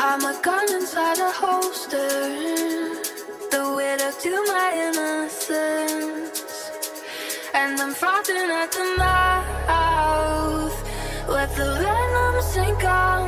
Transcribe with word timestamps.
I'm 0.00 0.24
a 0.24 0.40
gun 0.42 0.72
inside 0.74 1.18
a 1.18 1.28
holster. 1.32 2.08
The 3.50 3.74
widow 3.74 4.12
to 4.22 4.30
my 4.46 4.70
innocence. 4.86 6.70
And 7.52 7.80
I'm 7.80 7.94
frothing 7.94 8.36
at 8.36 8.70
the 8.70 8.94
mouth. 8.96 10.76
Let 11.28 11.50
the 11.56 11.74
venom 11.82 12.42
sink 12.42 12.84
on. 12.84 13.27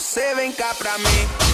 Você, 0.00 0.34
vem 0.34 0.50
cá 0.50 0.74
pra 0.74 0.96
mim. 0.96 1.49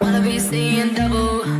Wanna 0.00 0.20
be 0.22 0.38
seeing 0.38 0.94
double. 0.94 1.59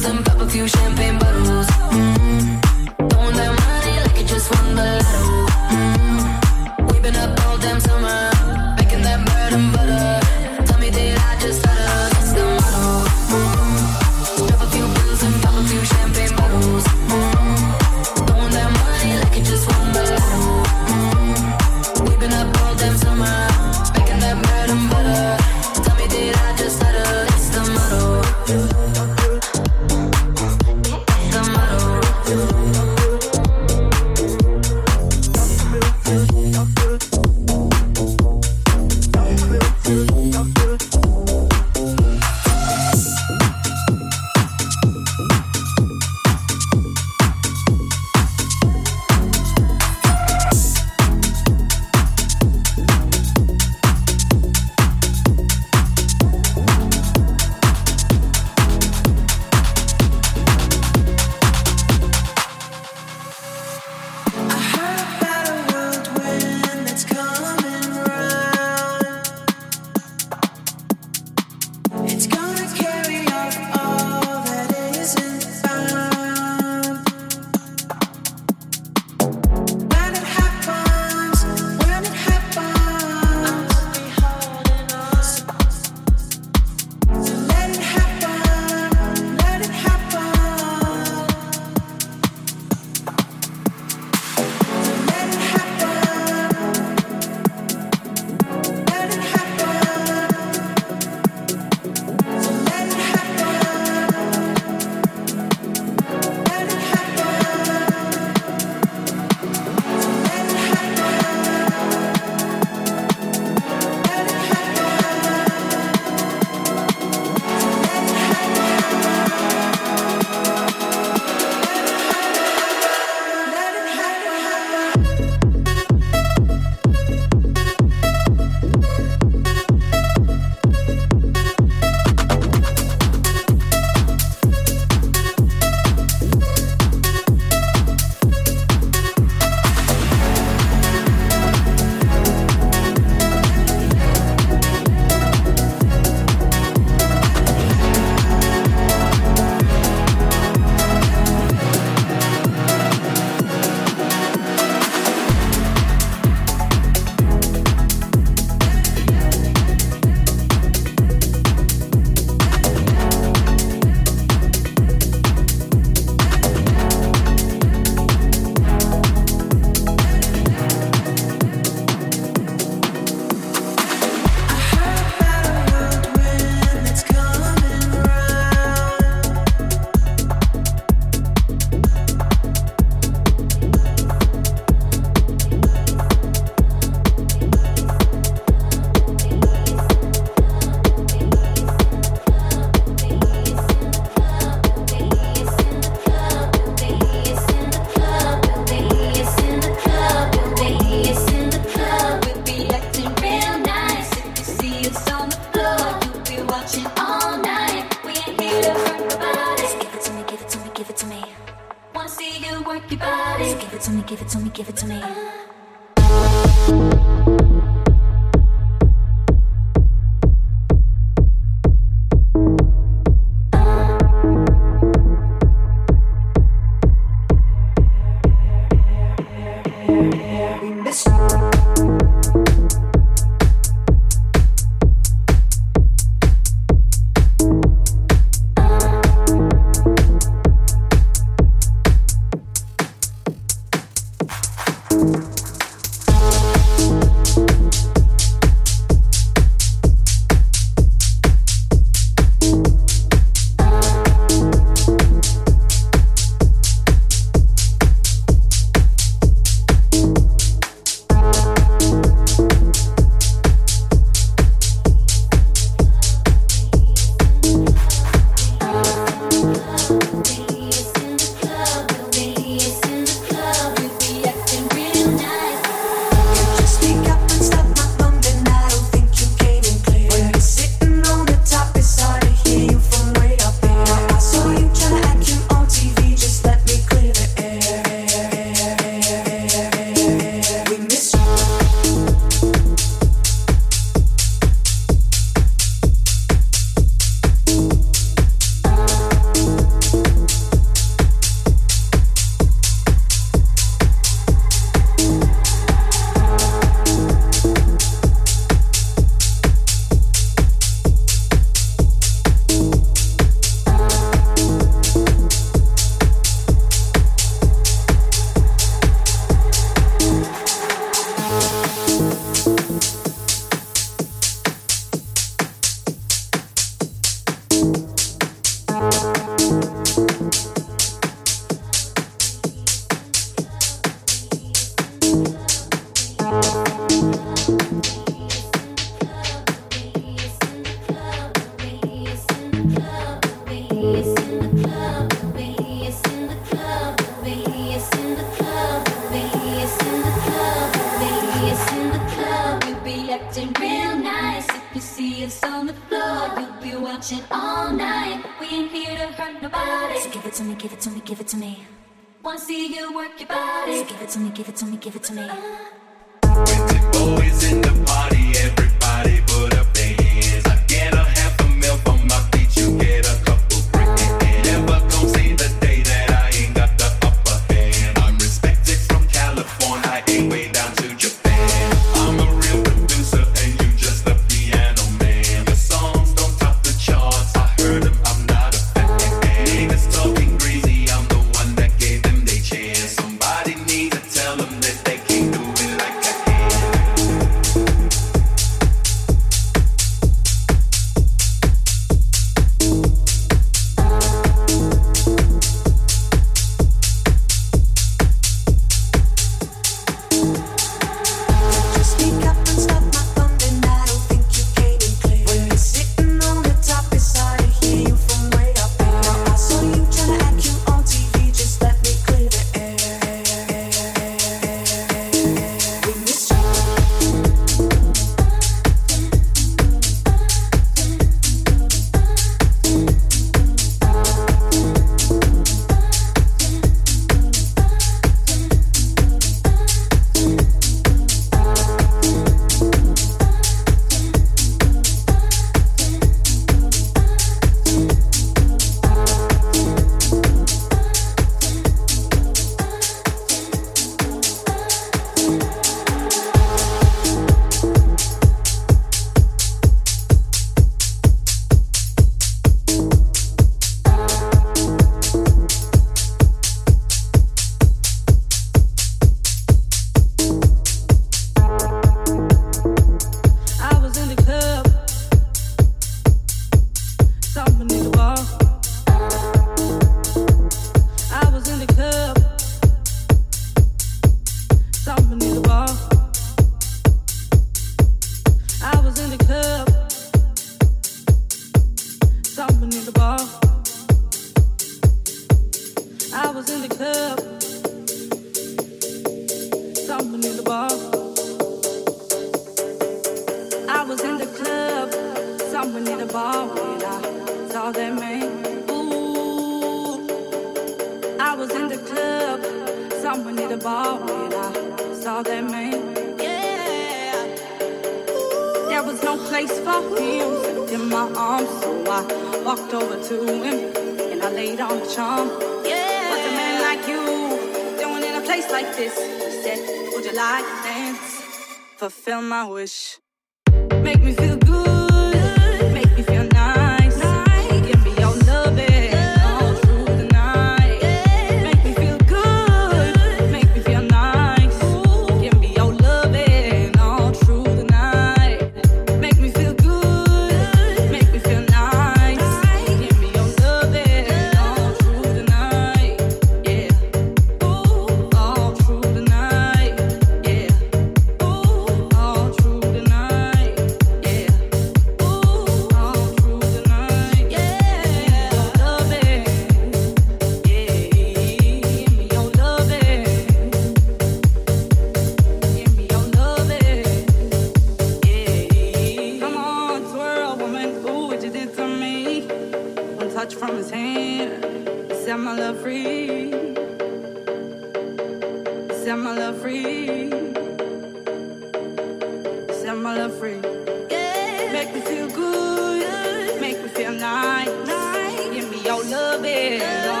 Y'all 598.71 598.85
love 598.85 599.25
it. 599.25 600.00